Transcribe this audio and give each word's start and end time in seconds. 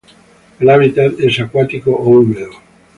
El 0.59 0.67
hábitat 0.71 1.19
es 1.19 1.39
acuático 1.39 1.91
o 1.91 2.07
húmedo. 2.09 2.49